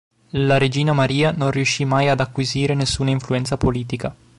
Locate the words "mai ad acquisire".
1.85-2.73